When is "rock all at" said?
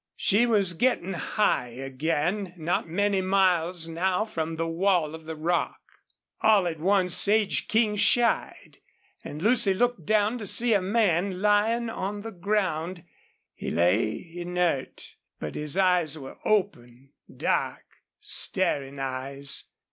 5.27-6.79